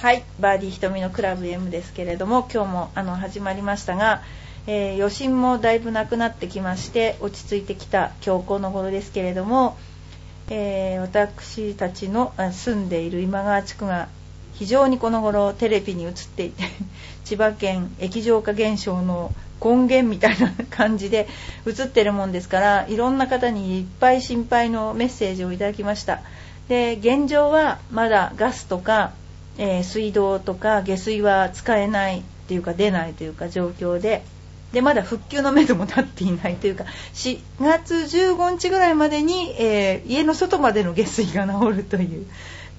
[0.00, 4.22] はいバーディー瞳のクラブ M ですけれども今日もあの始まりましたが、
[4.66, 9.76] えー、余震もだいぶなくなってきまして落ち着いてきた強行の頃ですけれども、
[10.48, 14.08] えー、私たちの住んでいる今川地区が
[14.54, 16.64] 非常にこの頃テレビに映っていて
[17.26, 21.28] 千葉県液状化現象の根源みたいな感じで
[21.66, 26.22] 映ってるもんですからいろんな方にいっぱい心配のメッセージをいただきました。
[26.70, 29.12] で現状はまだガスとか
[29.58, 34.22] えー、水道とか下水は使えないっていうか出ないというか状況で
[34.72, 42.26] でまだ復旧のめども立っていないというか4月15日ぐらいまでに、えー、家の外までの下水が治るという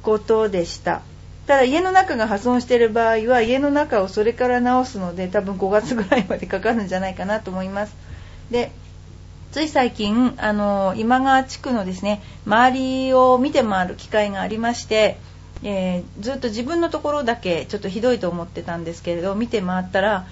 [0.02, 1.02] ことでした。
[1.48, 7.96] ただ家の中が破損している場合は家の中をそれから直すので多分5月ぐらいまでかかるんじゃないかなと思います。
[8.52, 8.72] で
[9.52, 15.18] つい最近あの今川地区のですね周りを見て回る機会がありまして
[15.64, 20.26] えー、ずっと自分のところだけちょっとひどいと思ってたんですけれど見て回ったら、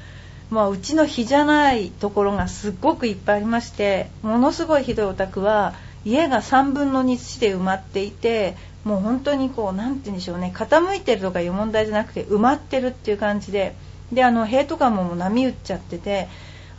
[0.50, 13.76] まあ、うちの日じゃないところがすっごくいっぱいありましてものすごいひどいお宅は家が3分の2土で埋まっていてもう本当にこう何て言うんでしょうね傾いてるとかいう問題じゃなくて埋まってるっていう感じで
[14.12, 16.28] であの塀とかも波打っちゃってて。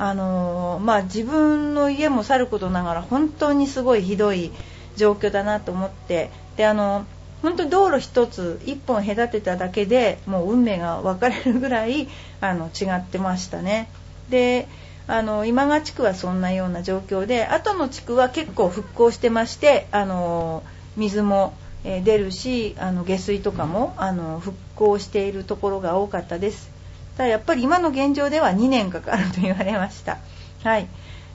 [0.03, 4.51] あのー、まあ、自分の家もさることながら本当にすごいひどい
[4.97, 7.05] 状況だなと思ってであの
[7.43, 12.09] 本当道路1つ1本隔てただけでもう運命が分かれるぐらい
[12.41, 13.89] あの違ってましたね。
[14.29, 14.69] で
[15.07, 20.63] あの今川地区はそんなような状況で後の地区は結構復興してましてあの
[20.97, 26.71] 水も出るしあの下水とかもあの復興しているところが多かったです。
[27.17, 30.19] ただやっぱり今の現状では2年かかると言われました。
[30.63, 30.87] はい。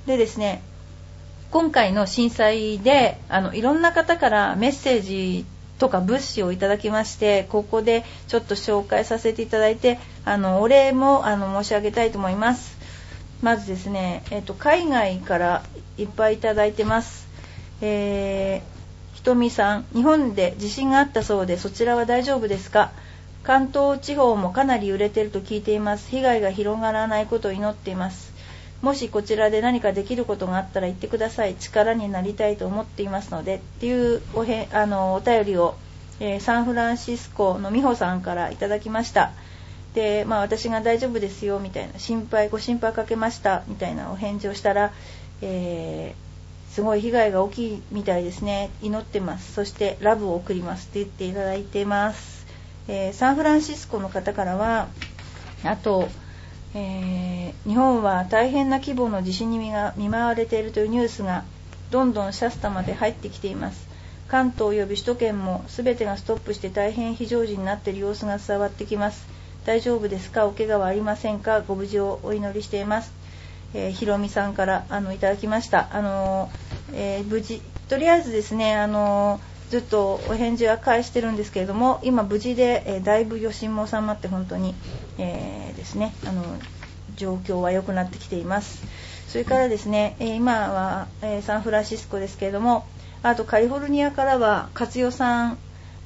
[0.05, 0.61] でですね
[1.51, 5.45] 今回の震災であのいろんな方からメッセージ
[5.77, 12.77] とか物資をいただきましてここでちょっと紹介させていただいてあのお礼もあの申し上げたいと思います。
[13.41, 15.63] まずですね、えーと、海外から
[15.97, 17.27] いっぱいいただいてます、
[17.81, 22.91] えー、ひとみさん日本で地震があったそうでそちらは大丈夫ですか？
[23.43, 26.09] 関東地方もかなり揺れてると聞いています。
[26.09, 28.33] 被害が広がらないことを祈っています。
[28.85, 31.55] もしこちらで何かできることがあったら言ってください。
[31.55, 35.73] 力になりたいと思っていますのでっていうおへあのお便りを、
[36.19, 39.31] えー、サンフランシスコの美穂さんからいただきました。
[39.95, 44.93] で、まあ、私が大丈夫ですよみたいな心配ご心配かけましたみたいなお返事をしたら、
[45.41, 48.69] えー、すごい被害が大きいみたいですね。
[48.83, 49.51] 祈ってます。
[49.53, 52.45] そしてラブを送りますって言っていただいてます、
[52.87, 54.89] えー、サンフランシスコの方からは
[55.63, 56.07] あと
[56.77, 61.45] えー、日本は大変な規模の地震に見舞われているというニュースが
[61.89, 63.87] どんどんシャスタまで入ってきています。
[64.27, 69.25] 関東及び首都圏も全てがストップして大変非常時になっている様子が伝わってきます。
[69.65, 70.45] 大丈夫ですか？
[70.47, 71.61] お怪我はありませんか？
[71.61, 73.13] ご無事をお祈りしています、
[73.73, 75.89] えー、ひろみさんからあのいただきました。
[75.93, 79.39] あのー、えー、無事とりあえずですねあの
[79.75, 84.73] ずっとお返事は返してるんですけれども今無事で、えだいぶ余震も収まって本当に、
[85.17, 86.45] えー、ですねあの
[87.17, 88.81] 状況は良くなってきています。
[89.27, 92.87] それからですね、え今は、えサンフランシスコですけれども
[93.21, 95.57] あとカリフォルニアからは勝代さん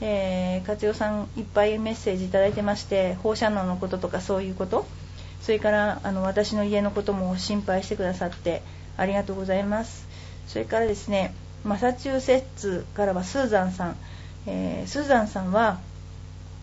[0.02, 4.88] えー、勝代さんいっぱいメッセージいただいてまして放射能のこととかそういうこと
[5.42, 8.64] それからあの私の家のことも心配してくださって
[8.98, 10.08] ありがとうございます。
[10.48, 13.98] それからですねマサチューセッツからはスーザンさん、
[14.48, 15.80] えー、スーザンさんは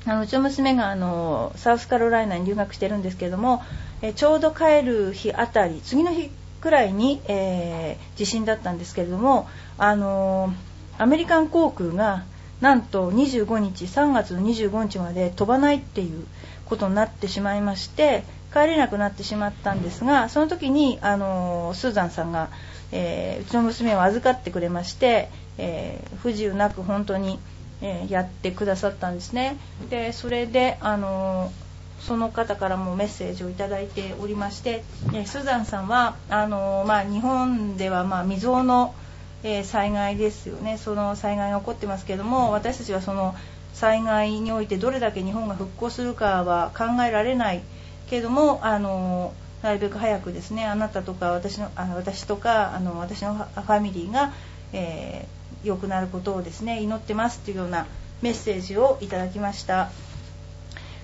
[0.07, 3.62] あのうちの娘があのサウスカロライナに留学してるんですけども、
[4.03, 6.31] えー、ちょうど帰る日あたり次の日
[6.61, 9.49] くらいに、えー、地震だったんですけれども、
[9.79, 10.53] あの
[10.99, 12.25] アメリカン航空が
[12.61, 16.27] なんと25日3月の25日まで飛ばないっていう
[16.65, 22.49] ことになってしまいまして帰れなくなってしまったんですがその時にあのスーザンさんが
[22.92, 27.38] えー、うちの娘を預かってくれまして、えー、不自由なく本当に、
[27.82, 29.56] え、やってくださったんですね。
[29.91, 31.53] でそれで、あの
[32.00, 34.84] その方からもメッセージをいいておりまして、
[35.15, 38.94] えスザンさんはあのまあ、日本ではまあ未曾有の、
[39.42, 40.78] え災害ですよね。
[40.78, 43.34] その災害が起こってますけども私たちはその
[43.74, 47.62] 災害においてどれだけ日本が復興するかは考えられない
[48.09, 54.32] けどもあのなるべく早くですねあなたとか私のあの私とかあの私のファミリーが、
[54.72, 57.86] えー、良くなることをですね祈ってますというような
[58.22, 59.91] メッセージをいただきました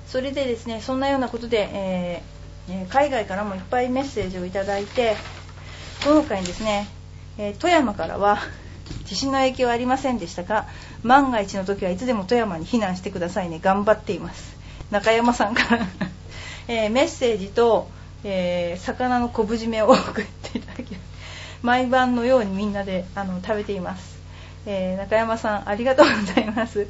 [0.07, 5.17] それでですねそんなようなことで、えー、海外からもいっぱいメッセージをいただいて
[6.05, 6.89] この他にですね、
[7.39, 8.39] え富山からは
[9.05, 10.67] 地震の影響はありませんでしたが
[11.05, 14.57] 万が一の時はいつでも富山に避難してくださいね頑張っています
[14.91, 15.87] 中山さんから
[16.69, 17.89] えー、メッセージと、
[18.25, 20.97] えー、魚の昆布締めを送っていただき
[21.63, 24.19] 毎晩のようにみんなであの食べています、
[24.67, 26.87] えー、中山さんありがとうございます。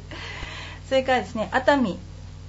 [0.89, 1.97] それからですね熱海。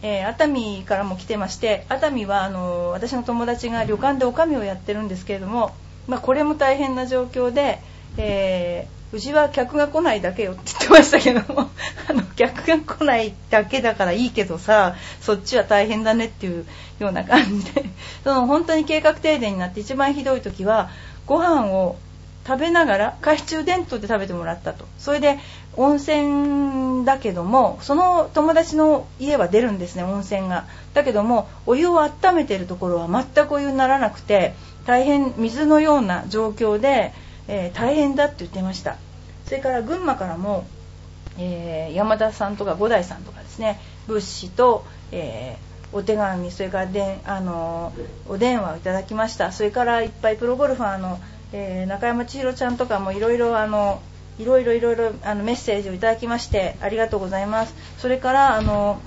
[0.03, 5.75] えー、熱海からも来てまして熱海はあの私の友達が旅館で女将をやってるんですけれども、
[6.07, 7.81] まあ、これも大変な状況で、
[8.19, 11.71] えー、うちは客が来ないだけよって言ってましたけども
[12.11, 16.67] あの客が来ないだけだからいいけどさそっちは大変だねっていう
[16.99, 17.85] ような感じで。
[18.25, 20.91] その本当に計画停電になって一番ひどい時は
[21.27, 21.97] ご飯を
[22.45, 24.85] 食べながら懐中電灯で食べてもらったと。
[24.99, 25.39] それで
[25.77, 30.65] 温泉だけどもその友達の家は出るんですね温泉が。
[30.93, 34.55] だけどもお湯を温めてるところは全くお湯にならなくて
[34.87, 37.13] 大変水のような状況で、
[37.47, 38.97] えー、大変だって言ってました。
[39.47, 40.67] それから群馬からも、
[41.39, 47.93] えー、山田さんとか五代さんとかですね物資と、えー、お手紙それからであの
[48.29, 49.53] お電話をいただきました。
[49.53, 51.19] それからいっぱいプロゴルファーの
[51.57, 54.03] えー、中山千尋ちゃんとかもいろいろあの
[54.41, 57.75] いろいろいろいろあのメッセージをいただきましてありがとうございます。
[57.99, 59.01] それからあの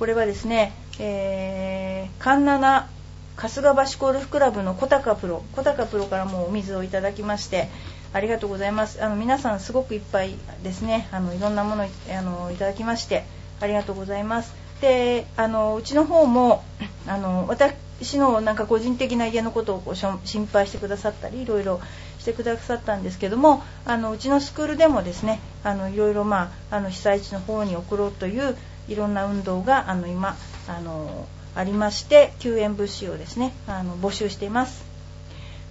[0.00, 2.88] これはですね、えー、環七
[3.36, 7.68] 春日橋ゴルフクラブの小高プロ小高プロからもお水をいただきまして
[8.12, 9.02] ありがとうございます。
[9.02, 11.08] あの皆さんすごくいっぱいですね。
[11.12, 13.24] あのいろんなものあのいただきまして
[13.60, 14.54] ありがとうございます。
[14.80, 16.64] であのうちの方も
[17.06, 21.80] あの私私のなんか個人的な家のことをこう心配してくださったりいろいろ
[22.18, 28.56] してくださったんですけどもあのうちのスクールでもですねあのいろいろ、まあ、あの被災地の方に送ろうという
[28.88, 30.36] いろんな運動があの今
[30.66, 34.89] あのありまして救援物資をですねあの募集しています。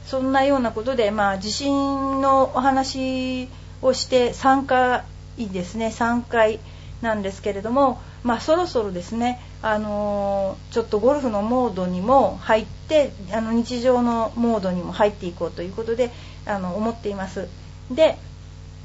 [0.10, 3.48] そんなようなことで、まあ、地震のお話
[3.84, 5.04] をして3回
[5.38, 6.60] ですね3回
[7.04, 16.10] なんですけれども、まあ、そろそろですねあのちょっとゴルフのモードにも入ってあの日常のモードにも入っていこうということで
[16.48, 17.48] あの思っています。
[17.92, 18.18] で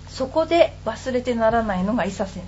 [0.08, 2.44] そこで忘れてならないのが伊佐先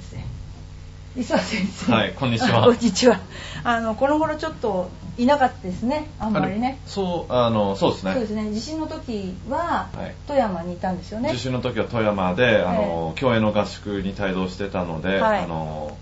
[1.14, 1.20] 生。
[1.20, 1.92] 伊佐先生。
[1.92, 2.60] はいこんにちは。
[2.68, 3.20] こんにちは。
[3.64, 6.78] あのこの頃ちょっといなかったですねあんまりね。
[6.86, 8.12] そうあのそうですね。
[8.12, 8.52] そうですね。
[8.52, 9.88] 地震の時は、
[10.26, 11.30] 富山にいたんですよね。
[11.30, 15.96] 地震の時は富山であの、競泳の合宿に帯同してたので、はい、あの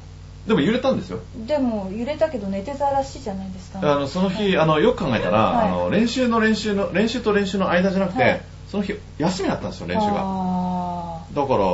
[0.47, 1.21] でも揺れたんですよ。
[1.47, 10.23] でも揺れたけど寝てたらしいじゃないですか、あのその日、はい、あのよく考えたら、はい、あの練習の練習の練習と練習の間じゃなくて、はい、その日休みだったんですよ練習が
[11.35, 11.65] だから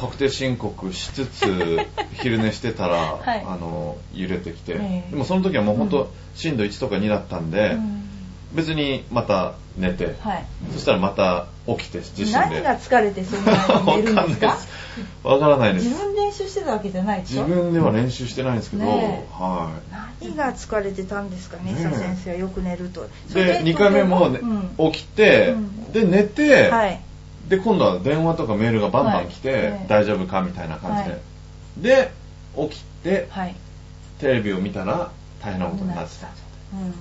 [0.00, 1.78] 確定申告しつつ
[2.22, 4.74] 昼寝してたら、あの揺れてきて、
[5.10, 8.02] でもその時はもう本当、うん、震度1とか2だったんで、うん。
[8.54, 12.32] 別にまた寝て、はい、そしたらまた起きて自身で。
[12.32, 13.52] 何が疲れてそんな
[13.96, 14.58] に寝るんですか？
[15.24, 15.88] わからないです。
[15.88, 17.44] 自分練習してたわけじゃないでしょ？
[17.44, 19.70] 自分では練習してないんですけど、ね、は
[20.20, 23.08] い、何が疲れてたんですかね、ね先生はよく寝ると。
[23.32, 24.40] で2回目も、ね
[24.78, 27.00] うん、起きて、うん、で寝て、はい、
[27.52, 31.04] で今度は電話とかメールがバンバン来て、はい、大丈夫かみたいな感
[31.76, 32.12] じで、はい、で
[32.70, 33.28] 起きて、
[34.18, 35.10] テレビを見たら
[35.42, 36.94] 大変なことになってた、うん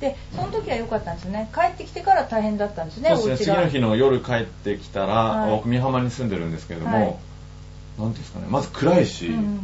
[0.00, 1.50] でその時は良かったんですよね。
[1.54, 3.54] 帰ってきてから大変だったんですねそうですね。
[3.54, 8.46] 次の日の夜帰ってきたら、はい、僕美浜に住んでるんですけれども、はい、なんていうんですかね。
[8.48, 9.60] まず暗いし、うん、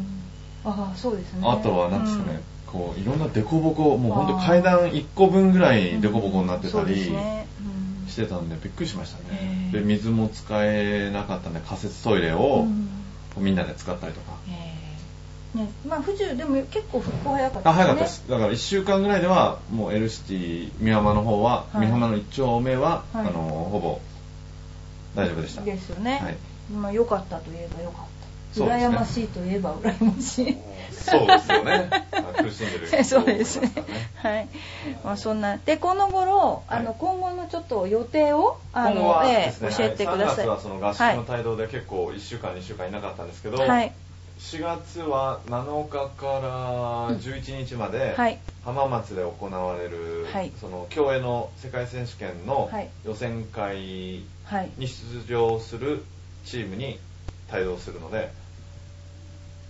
[0.65, 1.41] あそうですね。
[1.43, 7.13] あとは何ですかね、うん、こういろんな凸凹もう本当階段1個分ぐらい凸凹になってたり、
[8.17, 12.67] してたんでびっくりしましたねで水も使えなかったんで仮設トイレを、
[13.37, 14.33] みんなで使ったりとか、
[15.55, 17.75] ね、まあ府中でも結構復興早かったね。
[17.75, 18.29] 早かったです。
[18.29, 24.01] だから1週間ぐらいではもう L シティ美浜の方は、はい、美浜の1丁目は、はい、あのほぼ
[25.15, 25.63] 大丈夫でした。
[25.63, 26.19] ですよね。
[26.23, 26.37] はい。
[26.73, 28.07] まあ良かったといえば良かっ
[28.61, 28.65] た。
[28.65, 30.57] 羨ましいといえば羨ましい。
[30.91, 31.91] そうですよね。
[32.37, 33.73] 苦しんでる、 そうですね。
[34.17, 34.49] はい。
[35.05, 40.47] まあそんなでこの頃あの今後のちょっと予定をあの、え教えてください。
[40.47, 43.93] 3月はその合宿の帯同で結構1週間2週間いなかったんですけど、はい。
[44.39, 48.15] 4月は7日から11日まで、
[48.65, 52.71] 浜松で行われる、はい、その競泳の世界選手権の
[53.05, 54.27] 予選会に
[54.81, 56.05] 出場する
[56.45, 56.99] チームに
[57.53, 58.31] 帯同するので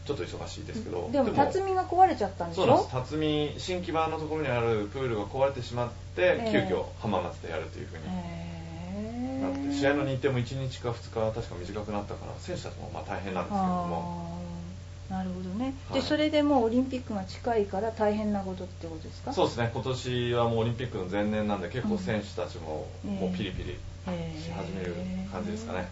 [0.07, 1.11] ちょっと忙しいですけど。
[1.13, 2.63] でも辰巳が壊れちゃったんでしょ？
[2.63, 2.93] そうなんです。
[2.93, 14.37] 辰巳新木場のところにあるプールが壊れてしまって、急遽浜松でやるというふうになって試合の日程も1日か2日確か短くなったから選手たちもまあ大変なんですけども。
[15.09, 19.33] なるほどね、はい、でそれでもうオリンピックが近いから大変なことってことですか？
[19.33, 19.71] そうですね。
[19.73, 23.79] 今年はもうオリンピックの前年なんで結構選手たちももうピリピリ
[24.43, 24.97] し始める
[25.31, 25.89] 感じですかね。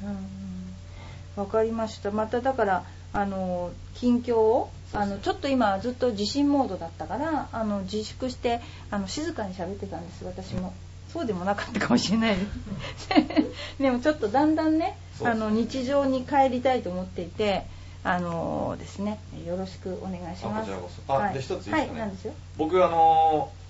[1.36, 2.10] わ、かりました。
[2.10, 10.74] まただからあの近況をあのちょっと今ずっと地震モードだったからあの自粛してあの静かに喋ってたんです私も。
[11.12, 12.36] そうでもなかったかもしれない。
[12.36, 12.42] で
[13.78, 17.66] すでもちょっとだんだんねあの日常に帰りたいと思っていて
[18.02, 20.72] あのー、ですねよろしくお願いします。
[21.06, 22.32] ああ、はい、で一ついいですかね、はい、ですよ。
[22.58, 23.63] 僕あのー、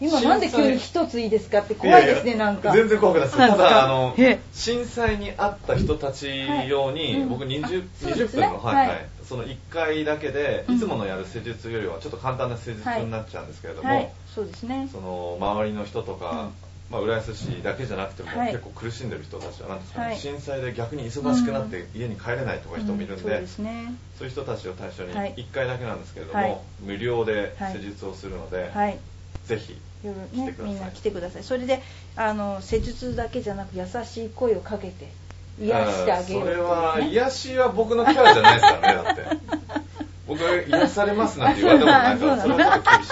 [0.00, 2.72] 今なんで急に一ついいですかって怖いですねなんか。
[2.72, 3.36] 全然怖くないです。
[3.38, 4.14] ただあの
[4.52, 6.28] 震災にあった人たち
[6.68, 13.98] 用に、はい、僕 20, 20分の、はいはい、その1回だけで、いつものやる施術よりはちょっと簡単な施術になっちゃうんですけれども、はい。
[13.98, 14.88] はい、そうですね。
[14.92, 16.36] その周りの人とか、うん、
[16.90, 28.70] まあ、浦安市だけじゃなくても、結構苦しんでる人たちはなんですかね、震災で逆に忙しくなって家に帰れないとか人もいるんでうん、そう、ね、いう人たちを対象に1回だけなんですけれども、無料で施術をするので、
[29.44, 31.42] ぜひね、みんな来てください。
[31.42, 31.82] それで
[32.16, 35.10] あの施術だけじゃなく優しい声をかけて
[35.60, 39.46] 癒してあげる、ね、それは癒しは僕のキャラじゃないですからねだって。
[40.26, 43.05] 僕は癒されますなんて言われたことないから それはちょっと厳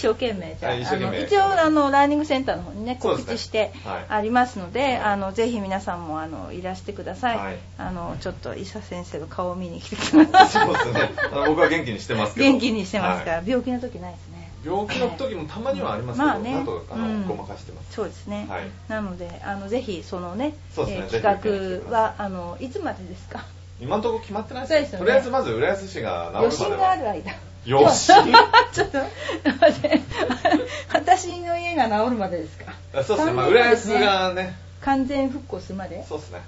[0.00, 3.72] 生懸命じゃあ一応あのラーニングセンターの方にね告知して
[4.08, 10.66] ありますので、ねはい、あのぜひ皆さんもあのいらしてください、はい、あのちょっと伊佐先生の顔を見に来てください。
[10.66, 11.10] そうですね。
[11.46, 12.46] 僕は元気にしてますけど。
[12.46, 14.50] 元気にしてますから、はい、病気の時ないですね。
[14.64, 17.94] 病気の時もたまにはありますけど、まあね、なんとの、うん、ごまかしてます。
[17.94, 23.44] そうですね、はい、なのであのぜひそのねね、えー、企画はあのいつまでですか？
[23.80, 26.38] 今のところ決まってないですよ、ね、とりあえずまず浦安市が治るまでは。
[26.40, 27.32] 余震がある間
[27.64, 28.06] よし。
[28.72, 30.00] ちょっと待って。
[30.92, 32.72] 私の家が治るまでですか？
[33.02, 34.56] そうですね、まあ、浦安がね。
[34.80, 36.04] 完全復興するまで？
[36.08, 36.40] そうですね。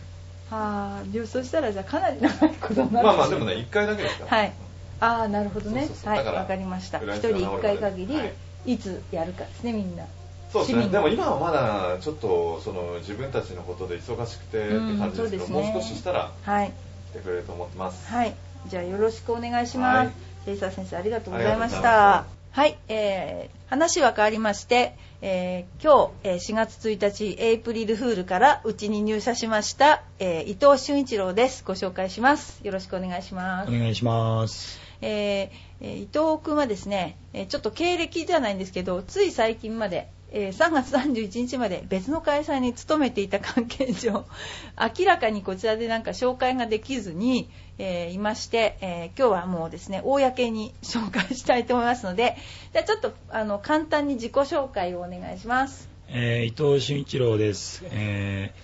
[0.51, 4.37] はあそしたらじゃあかなり長いことになるまあまあでもね1回だけですから。
[4.39, 4.53] はい。
[5.01, 5.89] ああなるほどね。
[6.05, 6.99] はいわかりました。
[6.99, 8.25] 一人1回限り、は
[8.67, 10.05] い、いつやるかですねみんな。
[10.53, 10.87] そうですね。
[10.89, 16.71] でも今はまだちょっとその自分たちのことで忙しくてって感じですけど、うんね、もう少ししたら来
[17.15, 18.11] てくれると思ってます。
[18.13, 18.35] はい。
[18.69, 20.11] じゃあよろしくお願いします、はい
[20.47, 22.25] レイサー先生ありがとうございました。
[22.51, 31.65] はい、えー、話は変わりまして、えー、今日、えー、4月1日エイプリルフールからうちに入社しました、えー、伊藤俊一郎です。
[31.65, 32.61] ご紹介します。
[32.63, 33.71] よろしくお願いします。
[33.71, 34.81] お願いします。
[35.01, 37.17] えー、伊藤君はですね
[37.49, 44.25] ちょっと経歴じゃないんですけどつい最近までえー、3月31日まで別の会社に勤めていた関係上
[44.99, 52.37] 明らかにこちらでなんか紹介ができずに、えー、いまして、えー、今日はもうですね公に紹介したいと思いますので
[52.73, 58.55] じゃあちょっとあの簡単に自己紹介をお願いします、えー伊藤俊一郎です、え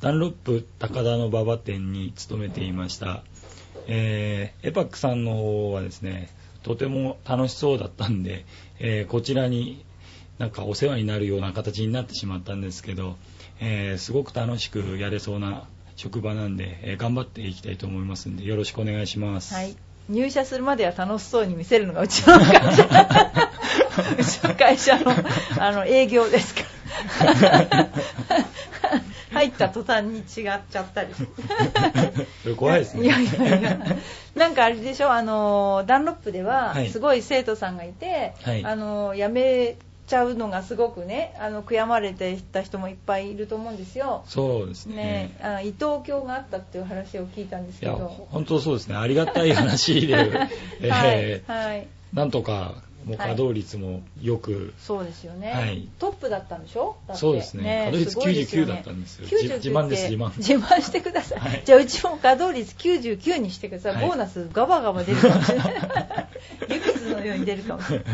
[0.00, 3.22] ダンロップ高田の馬場店に勤めていました、
[3.86, 6.30] えエパックさんの方はですね
[6.62, 8.46] とても楽しそうだったんで、
[8.78, 9.84] えこちらに
[10.40, 13.16] なんかお世話になるような形になってしまったんですけど、
[13.60, 19.52] えー、すごく楽しくやれそうな職場なんで、えー、頑張っていきたいと思いますんでよろしくお願いします。
[19.52, 19.76] はい。
[20.08, 22.88] 入社するまでは楽しそうに見せるのがうちの会社。
[24.18, 25.12] うちの会社の
[25.60, 26.62] あの営業ですか
[27.22, 27.88] ら。
[29.32, 31.10] 入った途端に違っちゃったり。
[32.56, 33.04] 怖いですね。
[33.04, 33.78] いやいやいや。
[34.34, 39.76] なんかあれでしょあのダンロップではすごい生徒さんがいて、はい、あの辞め
[40.10, 44.24] ちゃうのがすごくねあの悔やまれていた人もいっぱいいると思うんですよ。
[44.26, 44.94] そうですね。
[44.96, 47.92] ねあ伊藤教があったっていう話を聞いたんですけど。
[47.92, 48.96] いや本当そうですね。
[48.96, 50.48] ありがたい話で、
[50.82, 56.96] えー、はい、はい、なんとかもう稼働率もよく、はい、そうですよね、はい、トップだったんでしょ？
[57.14, 57.90] そうですね。
[57.92, 68.06] 稼働率99だったんですよ自慢です自慢自慢してください、はい、じゃあうちも稼働率99にしてください、ボーナスガバガバ出るかもしれないいくつのように出るかもしれない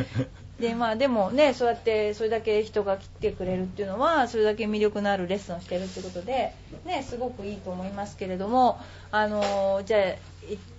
[0.60, 6.54] でまあでもねそうやってそれだけ人が来てくれるっていうのはそれだけ魅力のあるレッスンをしてるってことで
[6.86, 8.78] ねすごくいいと思いますけれども
[9.10, 10.00] あのじゃあ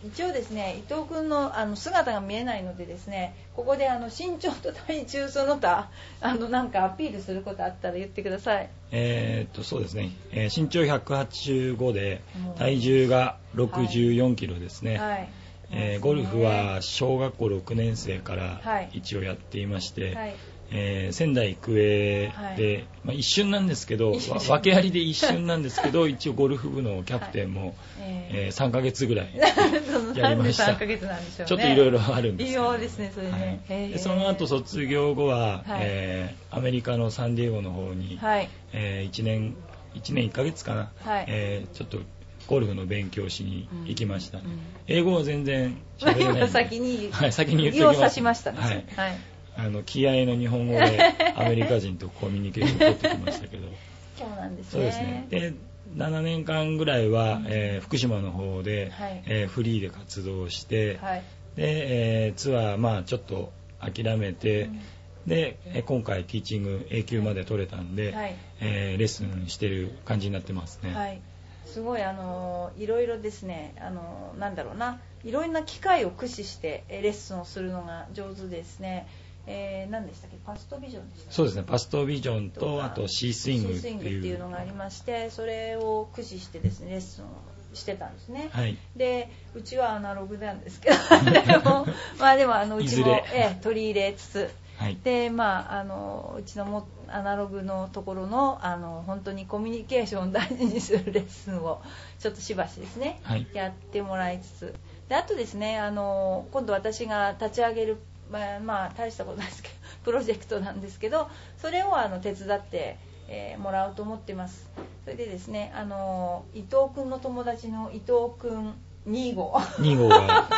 [0.03, 5.89] 一応ですね伊藤君のあの姿が見えないのでですねここであの身長と体重その他
[6.21, 8.69] あのなんかアピールすることあったら言ってください。
[8.91, 12.21] えー、っとそうですね、えー、身長185で
[12.57, 14.97] 体重が64キロですね。
[14.97, 15.29] はい、はい
[15.71, 18.61] えー、ゴルフは小学校6年生から
[18.93, 20.35] 一応やっていまして、はい、
[20.71, 24.15] えー、仙台育英で、はい、まあ、一瞬なんですけど
[24.49, 29.29] 訳ありで一瞬なんですけど 一応ゴルフ部のキャプテンも、はい、えー、3ヶ月ぐらい
[30.15, 30.65] やりました。
[30.65, 32.77] 3ヶ月なんでしょう、ね、ちょっといろいろあるんですけど。
[32.77, 38.49] ですねそれね、はい、その後卒業後は、えー、アメリカのサンディエゴの方に、はい。
[38.73, 39.55] えー、1年
[39.95, 41.25] 1年1ヶ月かな、はい。
[41.27, 41.99] えー、ちょっと
[42.47, 48.15] ゴルフの勉強しに行きました、うんうん、英語は全然喋れない 先に、はい、先に言っておきます。
[48.15, 49.17] しましたね、はい、はい、
[49.57, 50.99] あの気合の日本語で
[51.35, 53.67] アメリカ人とコミュニケーションを取ってきましたけど。
[54.17, 54.71] そうなんですね。
[54.71, 55.27] そうですね。
[55.29, 55.53] で
[55.95, 61.23] 7年間ぐらいは、えー、福島の方で、はい、えー、フリーで活動して、はい、
[61.55, 64.79] で、えー、ツアー、まあ、ちょっと諦めて、うん、
[65.27, 70.93] で今回ティーチング A 級まで取れたんで、はい、えー、レッスンしてる感じになってますね。
[70.93, 71.21] はい
[71.67, 79.07] すごいあのいろいろですねあのなんだろうないろんな機械を駆使してレッスンをするのが上手ですね。
[79.49, 80.37] えー、何でしたっけ？
[80.45, 81.63] パストビジョンでしたそうですね。
[81.65, 84.19] パストビジョンとあとシースイングっていう。
[84.19, 87.27] っていうのがありましてそれを駆使してですねレッスンを
[87.73, 90.95] してたんですね、はい、でうちはアナログなんですけど
[91.31, 91.85] でも
[92.19, 101.81] まあでもあのうちも、え取り入れつつ、はい、でまああのうちのもアナログのところのあの本当にコミュニケーションを大事にするレッスンを
[102.19, 104.73] ちょっとしばしですね、はい、やってもらいつつ。
[105.09, 107.97] であとですねあの今度私が立ち上げる
[108.31, 112.97] まあ、まあ、大したことないですけどプロジェクトなんですけどそれをあの手伝って、
[113.29, 114.69] えー、もらおうと思ってます。
[115.05, 118.75] それでですねあの伊藤君の友達の伊藤君
[119.07, 120.49] 2号2号が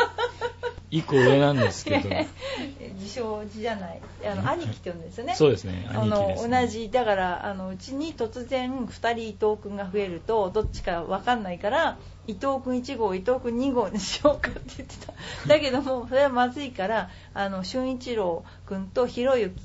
[0.92, 2.10] 1個上なんですけど。
[3.00, 4.02] 自称字じゃない。
[4.26, 5.36] あの兄貴って言うんですよね。
[5.36, 15.14] そうですねあの同じだからあのうちに突然2人伊藤君が増えるとどっちか分かんないから伊藤君1号伊藤君2号にしようかって言ってた。
[15.48, 19.56] だけどもそれはまずいからあの俊一郎君とひろゆき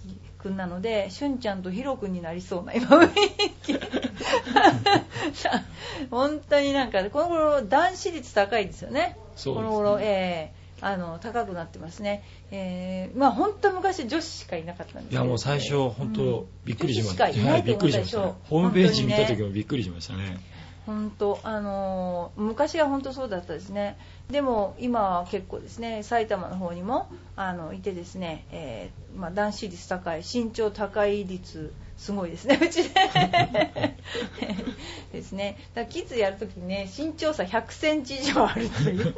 [0.41, 3.11] 君なので俊ちゃんとひろ君になりそうな今雰囲
[3.63, 3.75] 気。
[6.11, 9.17] 本当になんかこの頃男子率高いですよね。
[9.43, 10.61] この頃ええ。
[10.61, 20.39] ーあの高くなってますね、えー、まあ本当昔女子しかいなかったんですいやもう最初本当びっくりしました、うん、はい、びっくりしました、ホームページ見た時もびっくりしましたね。
[20.87, 23.97] 本当あのー、昔は本当そうだったですね。
[24.31, 32.91] でも今は結構ですね埼玉の方にもあのいてですね、えー、まあ、男子率高い身長高い率すごいですねうちで。
[35.13, 35.57] ですね。
[35.75, 39.15] だからキッズやるときにね身長差100センチ以上あるという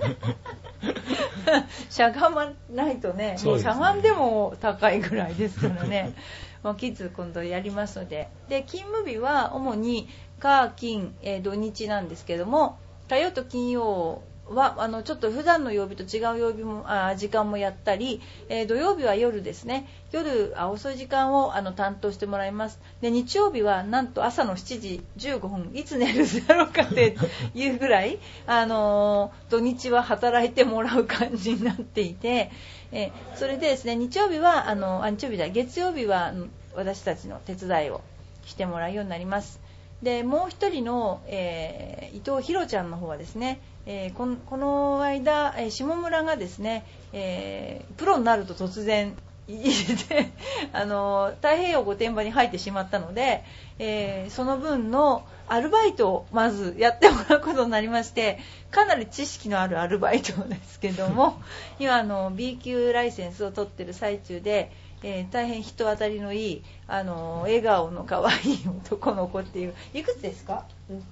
[1.90, 6.14] しゃがまないとね、ね、しゃがんでも高いぐらいですからね。
[6.62, 8.28] もうキッズ今度やりますので。
[8.48, 10.08] で勤務日は主に
[10.38, 19.88] 火金、えー、土日なんですけども火曜と金曜はあのちょっと普段の曜日と違う曜日もあ時間もやったり、えー、土曜日は夜ですね。
[20.12, 22.78] 夜あ遅い時間をあの担当してもらいます。
[23.00, 27.16] で日曜日はなんと朝の7時15分いつ寝るだろうかって
[27.54, 32.52] いうぐらい、 あのー、土日は働いてもらう感じになっていて、
[32.92, 36.32] えー、それでですね日曜日はあのあ日曜日だ月曜日は
[36.74, 38.00] 私たちの手伝いを
[38.44, 39.60] してもらうようになります。
[40.02, 49.16] でもう1人の、えー、伊藤博ちゃんの方はですねえー、このこの間、えー、下村がですね、えー、プロになると突然
[49.48, 50.30] 入れて
[50.74, 53.44] あの太平洋御殿場に入ってしまったので、
[53.78, 58.40] えその分のアルバイトをまずやってもらうことになりまして
[58.72, 61.40] かなり知識のあるアルバイトですけども
[61.78, 70.64] 今あの B 級ライセンスを取ってる最中で、えー、大変人当たりのいいあの笑顔の可愛い男の子っていういくつですか？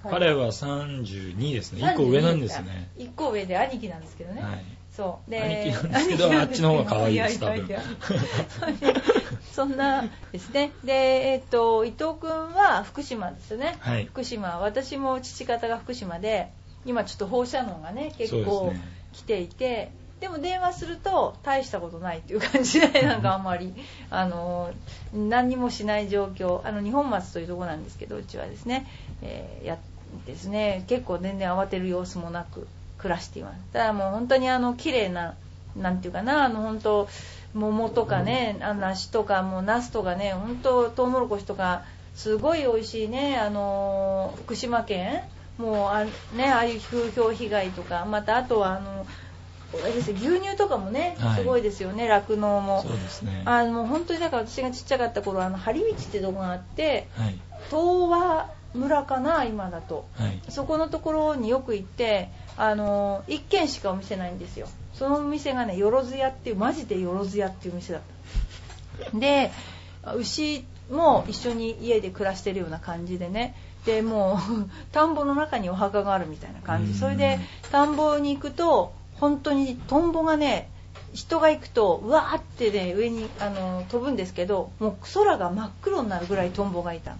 [0.09, 1.83] 彼は32ですね。
[1.85, 2.89] 1個上なんですね。
[2.97, 5.31] 1個上で兄貴なんですけどね、はい、そう。
[5.31, 7.67] で兄貴なんですけどあっちの方が可愛いです多分。
[9.51, 10.71] そんなですね。
[10.83, 10.93] で、
[11.33, 14.59] えー、っと伊藤君は福島ですね、はい、福島。
[14.59, 16.49] 私も父方が福島で
[16.85, 18.73] 今ちょっと放射能がね結構
[19.13, 23.73] 来ていて、でも電話すると大したことないっていう感じでなんかあんまり
[24.09, 24.71] あの
[25.13, 28.87] 何にもしない状況あの日本松というとこなんですけどうちはですね、
[29.21, 29.77] えー、や
[30.25, 33.59] ですね結構全然慌てる様子もなく暮らしています。
[33.73, 35.35] ただもう本当にあの綺麗な
[35.75, 37.09] なんていうかなあの本当
[37.53, 41.83] 桃とかね梨とかもうナスとかね本当トウモロコシとか
[42.15, 45.21] すごい美味しいねあの福島県
[45.57, 49.05] もうあ,、ね、ああいう風評被害とかまたあとはあの
[49.73, 52.83] 牛乳とかもね、すごいですよね酪農、も。
[52.83, 53.41] そうですね。
[53.45, 57.37] あの本当にだから私がちっちゃかった頃あの張道ってとこがあって、はい、
[57.69, 64.67] 東和村かな今だと、はい、そこのところによく行ってあの1軒しかお店ないんですよ。
[64.93, 68.01] そのお店がねよろず屋っていうマジでよろず屋っていう店だっ
[69.11, 69.17] た。
[69.17, 69.51] で
[70.15, 73.55] 牛も一緒に家で暮らしてるような感じでね。
[73.85, 76.93] でもう田んぼの中にお墓があるみたいな感じ。
[76.93, 77.39] それで
[77.71, 80.69] 田んぼに行くと本当にトンボがね
[81.13, 87.15] 人が行くとうわーってね上にあの飛ぶんですけどもう空が真っ黒になるぐらいトンボがいた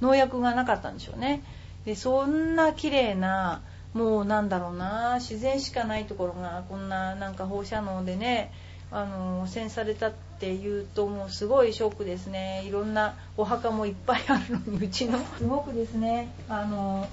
[0.00, 1.42] 農薬がなかったんでしょうね。
[1.84, 3.62] でそんな綺麗な
[3.94, 8.52] もうなんだろうな自然しかないところがこんななんか放射能でね
[8.90, 12.64] あの汚染されたっていうともうすごいショックですね。
[12.66, 15.18] いろんなお墓もいっぱいあるのにうちの。
[15.38, 16.28] すごくですね。
[16.48, 17.06] あの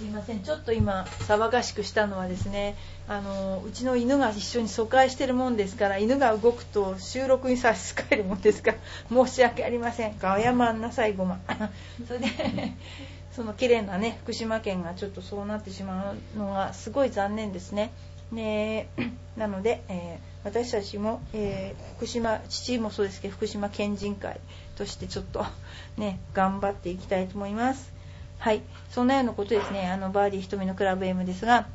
[0.00, 0.40] すいません。
[0.40, 2.74] ちょっと今騒がしくしたのはですね
[3.06, 8.78] あのうちの犬が一緒に疎開してるもんですから犬が動くと収録に差し支えるもんですから
[9.26, 10.18] 申し訳ありません。
[10.18, 11.38] が謝んなさいごま。
[12.08, 12.28] それで
[13.30, 17.90] その綺麗なね福島県がちょっとそうなってしまうのがすごい残念ですね。
[18.32, 18.88] ね
[19.36, 24.40] なので、えー、私たちも、えー、福島父もそうですけど福島県人会
[24.76, 25.44] としてちょっと
[25.98, 27.99] ね頑張っていきたいと思います。
[28.40, 31.68] はいそんなようなことですねあのバーディー瞳のクラブ M ですが、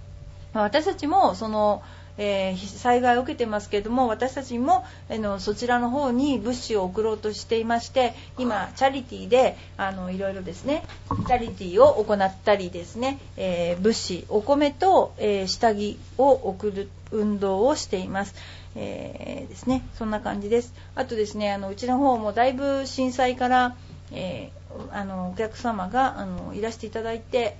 [0.54, 1.82] まあ、私たちもその
[2.17, 10.86] えー、災害を受けてますけれども私たちもあのそちらの方に物資を送ろうとしていまして今チャリティーであのいろいろですね
[11.28, 18.36] チャリティーを行ったりですね、えー、物資お米と、えー、下着を送る運動をしています。
[18.78, 20.73] えー、ですね、そんな感じです。
[20.95, 23.75] あとですね、あのうちの方もだいぶ震災から、
[24.12, 27.58] えー、あのお客様があのいらしていただいて、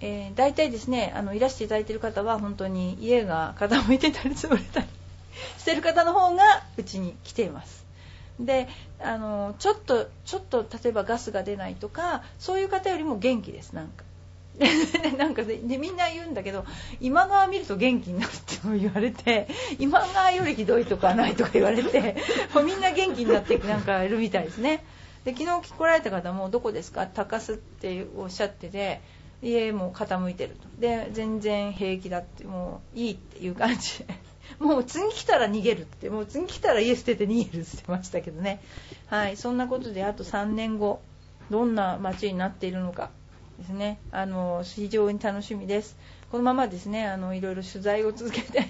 [0.00, 4.86] えー、大体ですねあのいらしていただいている方は本当に家が傾いてたり潰れたり
[5.58, 6.42] してる方の方が
[6.76, 7.80] うちに来ています。
[8.38, 8.68] で
[9.00, 14.04] あのちょっとちょっと例えばガスが出ないとかそういう方よりも元気ですなんか。
[15.16, 16.66] なんかでみんな言うんだけど
[17.00, 19.48] 今川見ると元気になるって 言われて
[19.78, 22.16] 今川よりひどいとかないとか言われて
[22.52, 24.84] もうみんな元気になってなんかいるみたいですね。
[25.24, 27.06] で昨日来られた方もどこですか？
[27.06, 29.00] 高須っておっしゃってて
[29.42, 30.80] 家も傾いてると。
[30.80, 34.00] で全然平気だってもういいっていう感じ。
[34.00, 34.06] で
[34.58, 36.10] もう次来たら逃げるって。
[36.10, 38.60] もう次来たら家捨てて逃げるって言ってましたけどね。
[39.06, 41.00] はいそんなことであと3年後
[41.50, 43.10] どんな街になっているのか
[43.58, 43.98] ですね。
[44.12, 45.96] あの非常に楽しみです。
[46.30, 48.64] このままですねあのいろいろ取材を続けて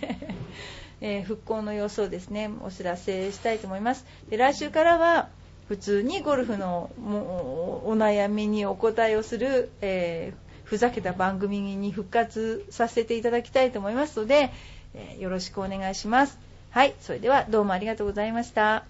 [1.02, 4.04] えー、復興の様子をですねお知らせしたいと思います。
[4.28, 5.28] で来週からは
[5.70, 6.90] 普通にゴルフの
[7.87, 14.52] お悩みにお答えをする、えーふざけた番組に復活させていただきたいと思いますので、
[14.94, 16.38] えー、よろしくお願いします。
[16.70, 18.85] はい、それではどうもありがとうございました。